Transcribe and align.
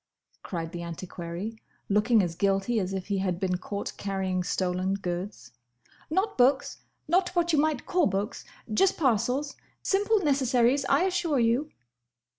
cried 0.41 0.71
the 0.71 0.81
antiquary, 0.81 1.55
looking 1.87 2.23
as 2.23 2.33
guilty 2.33 2.79
as 2.79 2.91
if 2.91 3.05
he 3.05 3.19
had 3.19 3.39
been 3.39 3.59
caught 3.59 3.95
carrying 3.97 4.41
stolen 4.43 4.95
goods. 4.95 5.51
"Not 6.09 6.39
books. 6.39 6.79
Not 7.07 7.29
what 7.35 7.53
you 7.53 7.59
might 7.59 7.85
call 7.85 8.07
books. 8.07 8.43
Just 8.73 8.97
parcels. 8.97 9.55
Simple 9.83 10.17
necessaries, 10.17 10.85
I 10.85 11.03
assure 11.03 11.37
you." 11.39 11.71